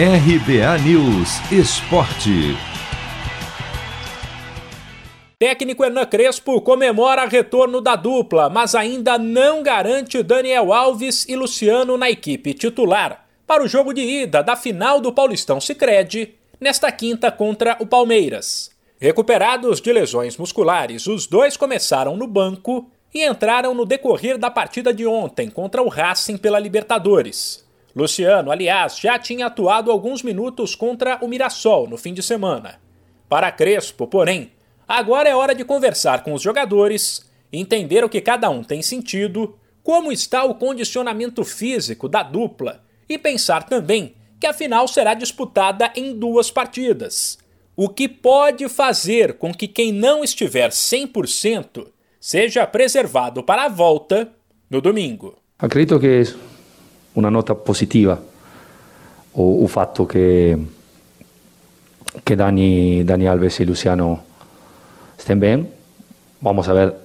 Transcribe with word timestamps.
RBA 0.00 0.78
News 0.86 1.40
Esporte. 1.50 2.56
Técnico 5.36 5.84
Hernan 5.84 6.06
Crespo 6.06 6.60
comemora 6.60 7.26
retorno 7.26 7.80
da 7.80 7.96
dupla, 7.96 8.48
mas 8.48 8.76
ainda 8.76 9.18
não 9.18 9.60
garante 9.60 10.22
Daniel 10.22 10.72
Alves 10.72 11.26
e 11.28 11.34
Luciano 11.34 11.98
na 11.98 12.08
equipe 12.08 12.54
titular 12.54 13.26
para 13.44 13.64
o 13.64 13.66
jogo 13.66 13.92
de 13.92 14.02
ida 14.02 14.40
da 14.40 14.54
final 14.54 15.00
do 15.00 15.12
Paulistão 15.12 15.60
Sicredi 15.60 16.32
nesta 16.60 16.92
quinta 16.92 17.32
contra 17.32 17.76
o 17.80 17.84
Palmeiras. 17.84 18.70
Recuperados 19.00 19.80
de 19.80 19.92
lesões 19.92 20.36
musculares, 20.36 21.08
os 21.08 21.26
dois 21.26 21.56
começaram 21.56 22.16
no 22.16 22.28
banco 22.28 22.88
e 23.12 23.26
entraram 23.26 23.74
no 23.74 23.84
decorrer 23.84 24.38
da 24.38 24.48
partida 24.48 24.94
de 24.94 25.04
ontem 25.04 25.50
contra 25.50 25.82
o 25.82 25.88
Racing 25.88 26.36
pela 26.36 26.60
Libertadores. 26.60 27.66
Luciano, 27.98 28.52
aliás, 28.52 28.98
já 28.98 29.18
tinha 29.18 29.46
atuado 29.46 29.90
alguns 29.90 30.22
minutos 30.22 30.76
contra 30.76 31.18
o 31.20 31.26
Mirassol 31.26 31.88
no 31.88 31.98
fim 31.98 32.14
de 32.14 32.22
semana. 32.22 32.80
Para 33.28 33.50
Crespo, 33.50 34.06
porém, 34.06 34.52
agora 34.86 35.28
é 35.28 35.34
hora 35.34 35.52
de 35.52 35.64
conversar 35.64 36.22
com 36.22 36.32
os 36.32 36.40
jogadores, 36.40 37.28
entender 37.52 38.04
o 38.04 38.08
que 38.08 38.20
cada 38.20 38.48
um 38.48 38.62
tem 38.62 38.82
sentido, 38.82 39.58
como 39.82 40.12
está 40.12 40.44
o 40.44 40.54
condicionamento 40.54 41.44
físico 41.44 42.08
da 42.08 42.22
dupla 42.22 42.84
e 43.08 43.18
pensar 43.18 43.64
também 43.64 44.14
que 44.38 44.46
a 44.46 44.52
final 44.52 44.86
será 44.86 45.12
disputada 45.14 45.90
em 45.96 46.16
duas 46.16 46.52
partidas. 46.52 47.36
O 47.74 47.88
que 47.88 48.08
pode 48.08 48.68
fazer 48.68 49.34
com 49.34 49.52
que 49.52 49.66
quem 49.66 49.90
não 49.90 50.22
estiver 50.22 50.70
100% 50.70 51.88
seja 52.20 52.64
preservado 52.64 53.42
para 53.42 53.64
a 53.64 53.68
volta 53.68 54.30
no 54.70 54.80
domingo. 54.80 55.36
Acredito 55.58 55.98
que 55.98 56.22
una 57.18 57.30
nota 57.30 57.54
positiva 57.54 58.18
o, 59.32 59.62
o 59.62 59.66
fatto 59.66 60.06
che, 60.06 60.56
che 62.22 62.34
Dani, 62.36 63.04
Dani 63.04 63.26
Alves 63.26 63.58
y 63.58 63.64
Luciano 63.64 64.22
estén 65.18 65.40
bien. 65.40 65.68
Vamos 66.40 66.68
a 66.68 66.72
ver 66.72 66.96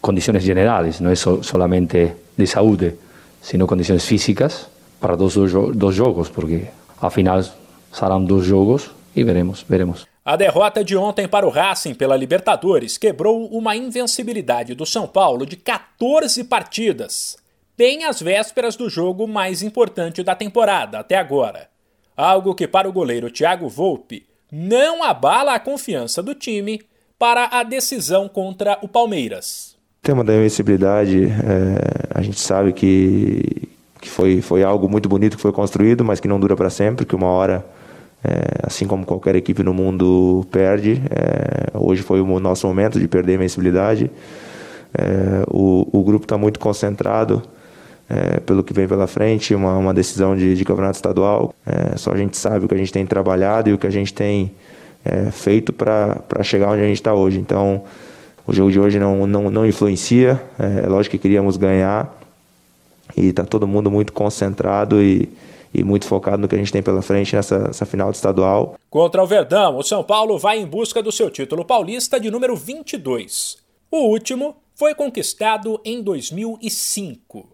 condiciones 0.00 0.44
generales, 0.44 1.00
no 1.00 1.10
es 1.10 1.18
so, 1.18 1.42
solamente 1.42 2.16
de 2.36 2.46
salud, 2.46 2.82
sino 3.40 3.66
condiciones 3.66 4.04
físicas 4.04 4.68
para 5.00 5.16
dos, 5.16 5.34
dos, 5.34 5.96
jogos, 5.96 6.30
porque 6.30 6.70
al 7.00 7.10
final 7.10 7.44
serão 7.92 8.24
dois 8.24 8.46
jogos 8.46 8.90
e 9.14 9.24
veremos, 9.24 9.64
veremos. 9.68 10.06
A 10.24 10.36
derrota 10.36 10.82
de 10.82 10.96
ontem 10.96 11.28
para 11.28 11.46
o 11.46 11.50
Racing 11.50 11.94
pela 11.94 12.16
Libertadores 12.16 12.96
quebrou 12.96 13.46
uma 13.48 13.76
invencibilidade 13.76 14.74
do 14.74 14.86
São 14.86 15.06
Paulo 15.06 15.44
de 15.44 15.56
14 15.56 16.44
partidas 16.44 17.36
bem 17.76 18.04
às 18.04 18.20
vésperas 18.20 18.76
do 18.76 18.88
jogo 18.88 19.26
mais 19.26 19.62
importante 19.62 20.22
da 20.22 20.34
temporada 20.34 20.98
até 20.98 21.16
agora. 21.16 21.68
Algo 22.16 22.54
que, 22.54 22.68
para 22.68 22.88
o 22.88 22.92
goleiro 22.92 23.30
Thiago 23.30 23.68
Volpe, 23.68 24.26
não 24.50 25.02
abala 25.02 25.54
a 25.54 25.60
confiança 25.60 26.22
do 26.22 26.34
time 26.34 26.80
para 27.18 27.46
a 27.46 27.62
decisão 27.62 28.28
contra 28.28 28.78
o 28.82 28.88
Palmeiras. 28.88 29.76
O 30.00 30.06
tema 30.06 30.22
da 30.22 30.34
invencibilidade, 30.34 31.24
é, 31.24 32.14
a 32.14 32.22
gente 32.22 32.38
sabe 32.38 32.72
que, 32.72 33.68
que 34.00 34.08
foi, 34.08 34.40
foi 34.40 34.62
algo 34.62 34.88
muito 34.88 35.08
bonito 35.08 35.36
que 35.36 35.42
foi 35.42 35.52
construído, 35.52 36.04
mas 36.04 36.20
que 36.20 36.28
não 36.28 36.38
dura 36.38 36.54
para 36.54 36.70
sempre, 36.70 37.04
que 37.04 37.16
uma 37.16 37.26
hora, 37.26 37.66
é, 38.22 38.60
assim 38.62 38.86
como 38.86 39.04
qualquer 39.04 39.34
equipe 39.34 39.62
no 39.64 39.74
mundo 39.74 40.46
perde, 40.52 41.02
é, 41.10 41.76
hoje 41.76 42.02
foi 42.02 42.20
o 42.20 42.38
nosso 42.38 42.66
momento 42.68 43.00
de 43.00 43.08
perder 43.08 43.32
a 43.32 43.34
invencibilidade. 43.36 44.10
É, 44.96 45.44
o, 45.50 45.88
o 45.90 46.04
grupo 46.04 46.26
está 46.26 46.38
muito 46.38 46.60
concentrado 46.60 47.42
é, 48.08 48.40
pelo 48.40 48.62
que 48.62 48.72
vem 48.72 48.86
pela 48.86 49.06
frente, 49.06 49.54
uma, 49.54 49.76
uma 49.76 49.94
decisão 49.94 50.36
de, 50.36 50.54
de 50.54 50.64
campeonato 50.64 50.96
estadual. 50.96 51.54
É, 51.66 51.96
só 51.96 52.12
a 52.12 52.16
gente 52.16 52.36
sabe 52.36 52.64
o 52.64 52.68
que 52.68 52.74
a 52.74 52.78
gente 52.78 52.92
tem 52.92 53.06
trabalhado 53.06 53.70
e 53.70 53.72
o 53.72 53.78
que 53.78 53.86
a 53.86 53.90
gente 53.90 54.12
tem 54.12 54.52
é, 55.04 55.30
feito 55.30 55.72
para 55.72 56.42
chegar 56.42 56.70
onde 56.70 56.82
a 56.82 56.86
gente 56.86 56.96
está 56.96 57.14
hoje. 57.14 57.38
Então, 57.38 57.82
o 58.46 58.52
jogo 58.52 58.70
de 58.70 58.78
hoje 58.78 58.98
não, 58.98 59.26
não, 59.26 59.50
não 59.50 59.66
influencia. 59.66 60.42
É, 60.58 60.84
é 60.84 60.88
lógico 60.88 61.12
que 61.12 61.22
queríamos 61.22 61.56
ganhar 61.56 62.14
e 63.16 63.26
está 63.26 63.44
todo 63.44 63.66
mundo 63.66 63.90
muito 63.90 64.12
concentrado 64.12 65.02
e, 65.02 65.28
e 65.72 65.82
muito 65.82 66.06
focado 66.06 66.38
no 66.38 66.48
que 66.48 66.54
a 66.54 66.58
gente 66.58 66.72
tem 66.72 66.82
pela 66.82 67.02
frente 67.02 67.34
nessa, 67.34 67.58
nessa 67.58 67.86
final 67.86 68.10
de 68.10 68.16
estadual. 68.16 68.76
Contra 68.90 69.22
o 69.22 69.26
Verdão, 69.26 69.76
o 69.76 69.82
São 69.82 70.02
Paulo 70.02 70.38
vai 70.38 70.58
em 70.58 70.66
busca 70.66 71.02
do 71.02 71.12
seu 71.12 71.30
título 71.30 71.64
paulista 71.64 72.20
de 72.20 72.30
número 72.30 72.54
22. 72.54 73.56
O 73.90 74.08
último 74.08 74.56
foi 74.74 74.94
conquistado 74.94 75.80
em 75.84 76.02
2005. 76.02 77.53